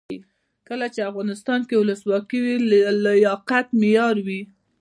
کله 0.67 0.85
چې 0.93 1.01
افغانستان 1.09 1.59
کې 1.67 1.75
ولسواکي 1.77 2.39
وي 2.43 2.55
لیاقت 3.03 3.67
معیار 3.79 4.15
وي. 4.25 4.41